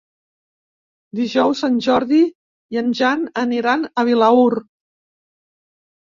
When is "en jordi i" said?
1.67-2.79